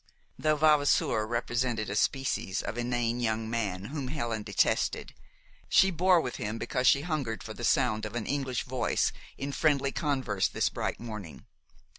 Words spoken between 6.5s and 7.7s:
because she hungered for the